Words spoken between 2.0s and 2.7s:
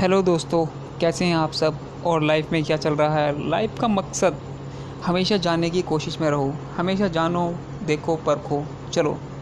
और लाइफ में